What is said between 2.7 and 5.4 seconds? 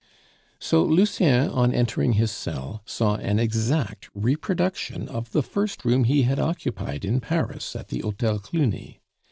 saw an exact reproduction of